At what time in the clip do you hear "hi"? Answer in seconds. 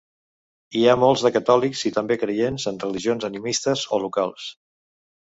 0.79-0.81